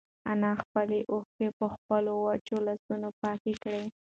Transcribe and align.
انا 0.31 0.51
خپلې 0.61 0.99
اوښکې 1.11 1.47
په 1.57 1.65
خپلو 1.73 2.11
وچو 2.25 2.57
لاسونو 2.67 3.09
پاکې 3.21 3.53
کړې. 3.63 3.85